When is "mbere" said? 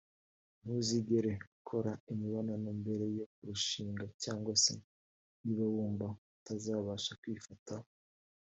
2.81-3.05